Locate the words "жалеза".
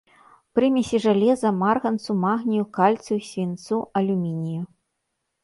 1.03-1.51